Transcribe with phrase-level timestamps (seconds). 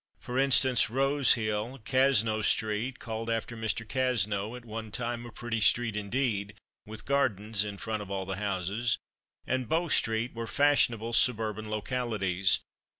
[0.19, 3.87] For instance, Rose hill, Cazneau street (called after Mr.
[3.87, 6.55] Cazneau; at one time a pretty street indeed,
[6.87, 8.97] with gardens in front of all the houses),
[9.45, 12.61] and Beau street, were fashionable suburban localities.